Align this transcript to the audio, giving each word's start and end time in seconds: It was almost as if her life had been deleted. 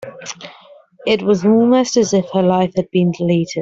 It 1.05 1.21
was 1.21 1.45
almost 1.45 1.95
as 1.95 2.11
if 2.11 2.27
her 2.31 2.41
life 2.41 2.73
had 2.75 2.89
been 2.89 3.11
deleted. 3.11 3.59